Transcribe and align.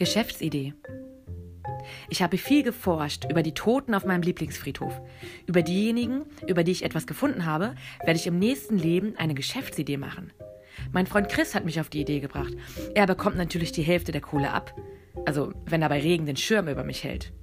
Geschäftsidee. 0.00 0.72
Ich 2.08 2.22
habe 2.22 2.38
viel 2.38 2.62
geforscht 2.62 3.26
über 3.30 3.42
die 3.42 3.52
Toten 3.52 3.94
auf 3.94 4.06
meinem 4.06 4.22
Lieblingsfriedhof. 4.22 4.98
Über 5.46 5.60
diejenigen, 5.60 6.22
über 6.46 6.64
die 6.64 6.72
ich 6.72 6.84
etwas 6.84 7.06
gefunden 7.06 7.44
habe, 7.44 7.74
werde 8.02 8.18
ich 8.18 8.26
im 8.26 8.38
nächsten 8.38 8.78
Leben 8.78 9.14
eine 9.18 9.34
Geschäftsidee 9.34 9.98
machen. 9.98 10.32
Mein 10.90 11.06
Freund 11.06 11.28
Chris 11.28 11.54
hat 11.54 11.66
mich 11.66 11.80
auf 11.80 11.90
die 11.90 12.00
Idee 12.00 12.20
gebracht. 12.20 12.54
Er 12.94 13.06
bekommt 13.06 13.36
natürlich 13.36 13.72
die 13.72 13.82
Hälfte 13.82 14.10
der 14.10 14.22
Kohle 14.22 14.52
ab. 14.52 14.74
Also, 15.26 15.52
wenn 15.66 15.82
er 15.82 15.90
bei 15.90 16.00
Regen 16.00 16.24
den 16.24 16.36
Schirm 16.36 16.68
über 16.68 16.82
mich 16.82 17.04
hält. 17.04 17.34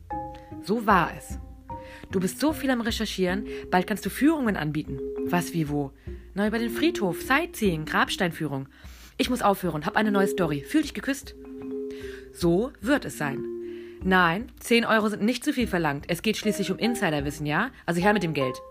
So 0.63 0.87
war 0.87 1.11
es. 1.15 1.37
Du 2.09 2.19
bist 2.19 2.39
so 2.39 2.53
viel 2.53 2.71
am 2.71 2.81
Recherchieren, 2.81 3.45
bald 3.69 3.85
kannst 3.85 4.03
du 4.03 4.09
Führungen 4.09 4.57
anbieten. 4.57 4.99
Was, 5.25 5.53
wie, 5.53 5.69
wo? 5.69 5.91
Na, 6.33 6.47
über 6.47 6.57
den 6.57 6.71
Friedhof, 6.71 7.21
Sightseeing, 7.21 7.85
Grabsteinführung. 7.85 8.67
Ich 9.17 9.29
muss 9.29 9.43
aufhören, 9.43 9.85
hab 9.85 9.95
eine 9.95 10.11
neue 10.11 10.27
Story. 10.27 10.63
Fühl 10.67 10.81
dich 10.81 10.95
geküsst. 10.95 11.35
So 12.39 12.71
wird 12.81 13.03
es 13.03 13.17
sein. 13.17 13.43
Nein, 14.03 14.51
10 14.59 14.85
Euro 14.85 15.09
sind 15.09 15.23
nicht 15.23 15.43
zu 15.43 15.53
viel 15.53 15.65
verlangt. 15.65 16.05
Es 16.07 16.21
geht 16.21 16.37
schließlich 16.37 16.71
um 16.71 16.77
Insiderwissen, 16.77 17.47
ja? 17.47 17.71
Also 17.87 17.99
her 17.99 18.13
mit 18.13 18.21
dem 18.21 18.35
Geld. 18.35 18.61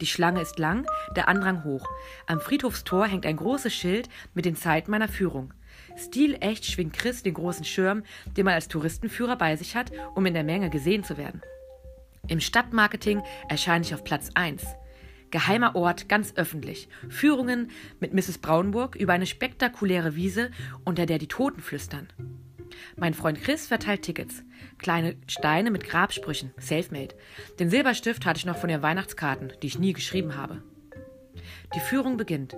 Die 0.00 0.06
Schlange 0.06 0.40
ist 0.40 0.58
lang, 0.58 0.86
der 1.14 1.28
Andrang 1.28 1.62
hoch. 1.62 1.86
Am 2.26 2.40
Friedhofstor 2.40 3.06
hängt 3.06 3.26
ein 3.26 3.36
großes 3.36 3.74
Schild 3.74 4.08
mit 4.32 4.46
den 4.46 4.56
Zeiten 4.56 4.90
meiner 4.90 5.08
Führung. 5.08 5.52
Stilecht 5.98 6.64
schwingt 6.64 6.94
Chris 6.94 7.22
den 7.22 7.34
großen 7.34 7.66
Schirm, 7.66 8.02
den 8.38 8.46
man 8.46 8.54
als 8.54 8.68
Touristenführer 8.68 9.36
bei 9.36 9.56
sich 9.56 9.76
hat, 9.76 9.92
um 10.14 10.24
in 10.24 10.32
der 10.32 10.42
Menge 10.42 10.70
gesehen 10.70 11.04
zu 11.04 11.18
werden. 11.18 11.42
Im 12.28 12.40
Stadtmarketing 12.40 13.22
erscheine 13.46 13.84
ich 13.84 13.92
auf 13.92 14.04
Platz 14.04 14.30
1. 14.32 14.64
Geheimer 15.30 15.76
Ort, 15.76 16.08
ganz 16.08 16.32
öffentlich. 16.36 16.88
Führungen 17.10 17.70
mit 18.00 18.14
Mrs. 18.14 18.38
Braunburg 18.38 18.96
über 18.96 19.12
eine 19.12 19.26
spektakuläre 19.26 20.16
Wiese, 20.16 20.50
unter 20.84 21.04
der 21.04 21.18
die 21.18 21.28
Toten 21.28 21.60
flüstern. 21.60 22.08
Mein 22.96 23.14
Freund 23.14 23.42
Chris 23.42 23.66
verteilt 23.66 24.02
Tickets. 24.02 24.42
Kleine 24.78 25.16
Steine 25.26 25.70
mit 25.70 25.84
Grabsprüchen. 25.84 26.52
Selfmade. 26.58 27.14
Den 27.58 27.70
Silberstift 27.70 28.26
hatte 28.26 28.38
ich 28.38 28.46
noch 28.46 28.58
von 28.58 28.68
den 28.68 28.82
Weihnachtskarten, 28.82 29.52
die 29.62 29.66
ich 29.66 29.78
nie 29.78 29.92
geschrieben 29.92 30.36
habe. 30.36 30.62
Die 31.74 31.80
Führung 31.80 32.16
beginnt. 32.16 32.56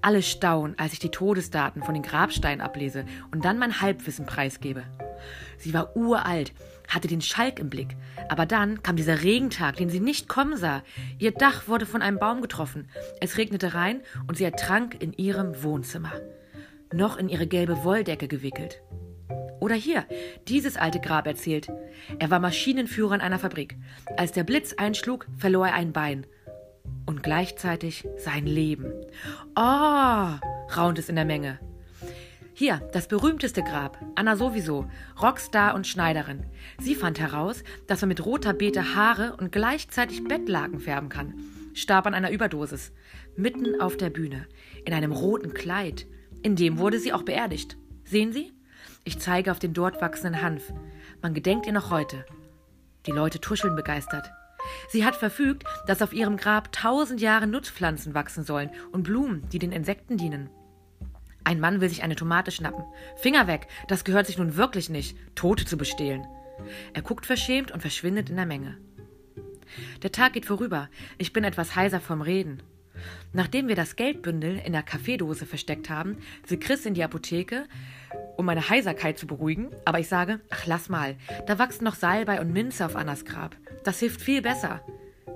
Alle 0.00 0.22
staunen, 0.22 0.78
als 0.78 0.92
ich 0.92 0.98
die 0.98 1.10
Todesdaten 1.10 1.82
von 1.82 1.94
den 1.94 2.02
Grabsteinen 2.02 2.60
ablese 2.60 3.04
und 3.30 3.44
dann 3.44 3.58
mein 3.58 3.80
Halbwissen 3.80 4.26
preisgebe. 4.26 4.84
Sie 5.56 5.72
war 5.72 5.96
uralt, 5.96 6.52
hatte 6.88 7.08
den 7.08 7.20
Schalk 7.20 7.58
im 7.58 7.70
Blick. 7.70 7.96
Aber 8.28 8.46
dann 8.46 8.82
kam 8.82 8.96
dieser 8.96 9.22
Regentag, 9.22 9.76
den 9.76 9.88
sie 9.88 10.00
nicht 10.00 10.28
kommen 10.28 10.56
sah. 10.56 10.82
Ihr 11.18 11.32
Dach 11.32 11.68
wurde 11.68 11.86
von 11.86 12.02
einem 12.02 12.18
Baum 12.18 12.42
getroffen. 12.42 12.88
Es 13.20 13.36
regnete 13.38 13.74
rein 13.74 14.02
und 14.26 14.36
sie 14.36 14.44
ertrank 14.44 14.96
in 15.00 15.12
ihrem 15.12 15.62
Wohnzimmer. 15.62 16.12
Noch 16.92 17.16
in 17.16 17.28
ihre 17.28 17.46
gelbe 17.46 17.84
Wolldecke 17.84 18.28
gewickelt. 18.28 18.82
Oder 19.64 19.76
hier, 19.76 20.04
dieses 20.46 20.76
alte 20.76 21.00
Grab 21.00 21.26
erzählt. 21.26 21.68
Er 22.18 22.28
war 22.28 22.38
Maschinenführer 22.38 23.14
in 23.14 23.22
einer 23.22 23.38
Fabrik. 23.38 23.78
Als 24.18 24.30
der 24.30 24.44
Blitz 24.44 24.74
einschlug, 24.74 25.26
verlor 25.38 25.68
er 25.68 25.72
ein 25.72 25.94
Bein. 25.94 26.26
Und 27.06 27.22
gleichzeitig 27.22 28.06
sein 28.18 28.46
Leben. 28.46 28.92
Oh, 29.56 30.34
raunt 30.76 30.98
es 30.98 31.08
in 31.08 31.16
der 31.16 31.24
Menge. 31.24 31.60
Hier, 32.52 32.86
das 32.92 33.08
berühmteste 33.08 33.62
Grab. 33.62 33.98
Anna 34.16 34.36
sowieso, 34.36 34.84
Rockstar 35.22 35.74
und 35.74 35.86
Schneiderin. 35.86 36.44
Sie 36.78 36.94
fand 36.94 37.18
heraus, 37.18 37.64
dass 37.86 38.02
man 38.02 38.08
mit 38.08 38.26
roter 38.26 38.52
Beete 38.52 38.94
Haare 38.94 39.34
und 39.38 39.50
gleichzeitig 39.50 40.24
Bettlaken 40.24 40.78
färben 40.78 41.08
kann. 41.08 41.32
Starb 41.72 42.04
an 42.04 42.12
einer 42.12 42.32
Überdosis. 42.32 42.92
Mitten 43.34 43.80
auf 43.80 43.96
der 43.96 44.10
Bühne. 44.10 44.46
In 44.84 44.92
einem 44.92 45.12
roten 45.12 45.54
Kleid. 45.54 46.06
In 46.42 46.54
dem 46.54 46.76
wurde 46.76 47.00
sie 47.00 47.14
auch 47.14 47.22
beerdigt. 47.22 47.78
Sehen 48.04 48.30
Sie? 48.34 48.52
Ich 49.04 49.18
zeige 49.18 49.50
auf 49.50 49.58
den 49.58 49.74
dort 49.74 50.00
wachsenden 50.00 50.40
Hanf. 50.40 50.72
Man 51.20 51.34
gedenkt 51.34 51.66
ihr 51.66 51.72
noch 51.72 51.90
heute. 51.90 52.24
Die 53.06 53.12
Leute 53.12 53.38
tuscheln 53.38 53.76
begeistert. 53.76 54.30
Sie 54.88 55.04
hat 55.04 55.14
verfügt, 55.14 55.64
dass 55.86 56.00
auf 56.00 56.14
ihrem 56.14 56.38
Grab 56.38 56.72
tausend 56.72 57.20
Jahre 57.20 57.46
Nutzpflanzen 57.46 58.14
wachsen 58.14 58.44
sollen 58.44 58.70
und 58.92 59.02
Blumen, 59.02 59.46
die 59.50 59.58
den 59.58 59.72
Insekten 59.72 60.16
dienen. 60.16 60.48
Ein 61.44 61.60
Mann 61.60 61.82
will 61.82 61.90
sich 61.90 62.02
eine 62.02 62.16
Tomate 62.16 62.50
schnappen. 62.50 62.84
Finger 63.16 63.46
weg, 63.46 63.68
das 63.88 64.04
gehört 64.04 64.26
sich 64.26 64.38
nun 64.38 64.56
wirklich 64.56 64.88
nicht, 64.88 65.18
Tote 65.34 65.66
zu 65.66 65.76
bestehlen. 65.76 66.26
Er 66.94 67.02
guckt 67.02 67.26
verschämt 67.26 67.72
und 67.72 67.82
verschwindet 67.82 68.30
in 68.30 68.36
der 68.36 68.46
Menge. 68.46 68.78
Der 70.02 70.12
Tag 70.12 70.32
geht 70.32 70.46
vorüber. 70.46 70.88
Ich 71.18 71.34
bin 71.34 71.44
etwas 71.44 71.76
heiser 71.76 72.00
vom 72.00 72.22
Reden. 72.22 72.62
Nachdem 73.32 73.68
wir 73.68 73.76
das 73.76 73.96
Geldbündel 73.96 74.60
in 74.64 74.72
der 74.72 74.82
Kaffeedose 74.82 75.46
versteckt 75.46 75.90
haben, 75.90 76.18
will 76.46 76.58
Chris 76.58 76.86
in 76.86 76.94
die 76.94 77.04
Apotheke, 77.04 77.64
um 78.36 78.46
meine 78.46 78.68
Heiserkeit 78.68 79.18
zu 79.18 79.26
beruhigen, 79.26 79.70
aber 79.84 79.98
ich 79.98 80.08
sage, 80.08 80.40
ach 80.50 80.66
lass 80.66 80.88
mal, 80.88 81.16
da 81.46 81.58
wachsen 81.58 81.84
noch 81.84 81.94
Salbei 81.94 82.40
und 82.40 82.52
Minze 82.52 82.86
auf 82.86 82.96
Annas 82.96 83.24
Grab. 83.24 83.56
Das 83.84 83.98
hilft 83.98 84.20
viel 84.20 84.42
besser. 84.42 84.80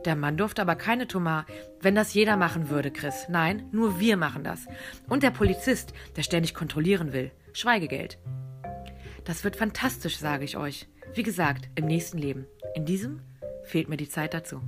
Der 0.04 0.16
Mann 0.16 0.36
durfte 0.36 0.62
aber 0.62 0.76
keine 0.76 1.08
Tomate. 1.08 1.52
Wenn 1.80 1.94
das 1.94 2.14
jeder 2.14 2.36
machen 2.36 2.70
würde, 2.70 2.90
Chris. 2.90 3.26
Nein, 3.28 3.68
nur 3.72 3.98
wir 3.98 4.16
machen 4.16 4.44
das. 4.44 4.66
Und 5.08 5.22
der 5.22 5.30
Polizist, 5.30 5.92
der 6.16 6.22
ständig 6.22 6.54
kontrollieren 6.54 7.12
will. 7.12 7.32
Schweigegeld. 7.52 8.18
Das 9.24 9.44
wird 9.44 9.56
fantastisch, 9.56 10.16
sage 10.16 10.44
ich 10.44 10.56
euch. 10.56 10.86
Wie 11.14 11.22
gesagt, 11.22 11.68
im 11.74 11.86
nächsten 11.86 12.18
Leben. 12.18 12.46
In 12.74 12.86
diesem 12.86 13.20
fehlt 13.64 13.88
mir 13.88 13.96
die 13.96 14.08
Zeit 14.08 14.34
dazu. 14.34 14.62